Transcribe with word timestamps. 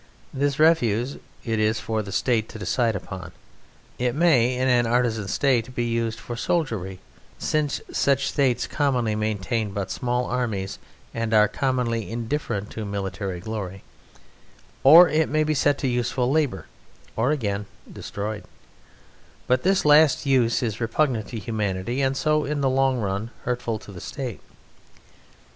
This 0.33 0.57
refuse 0.57 1.17
it 1.45 1.59
is 1.59 1.79
for 1.79 2.01
the 2.01 2.11
State 2.11 2.49
to 2.49 2.57
decide 2.57 2.95
upon. 2.95 3.33
It 3.99 4.15
may 4.15 4.55
in 4.57 4.67
an 4.67 4.87
artisan 4.87 5.27
State 5.27 5.75
be 5.75 5.83
used 5.83 6.19
for 6.19 6.35
soldiery 6.35 6.97
(since 7.37 7.81
such 7.91 8.25
States 8.31 8.65
commonly 8.65 9.13
maintain 9.13 9.69
but 9.73 9.91
small 9.91 10.25
armies 10.25 10.79
and 11.13 11.35
are 11.35 11.47
commonly 11.47 12.09
indifferent 12.09 12.71
to 12.71 12.83
military 12.83 13.39
glory), 13.39 13.83
or 14.83 15.07
it 15.07 15.29
may 15.29 15.43
be 15.43 15.53
set 15.53 15.77
to 15.77 15.87
useful 15.87 16.31
labour, 16.31 16.65
or 17.15 17.29
again, 17.29 17.67
destroyed; 17.93 18.45
but 19.45 19.61
this 19.61 19.85
last 19.85 20.25
use 20.25 20.63
is 20.63 20.81
repugnant 20.81 21.27
to 21.27 21.37
humanity, 21.37 22.01
and 22.01 22.17
so 22.17 22.43
in 22.43 22.61
the 22.61 22.69
long 22.71 22.97
run 22.97 23.29
hurtful 23.43 23.77
to 23.77 23.91
the 23.91 24.01
State. 24.01 24.39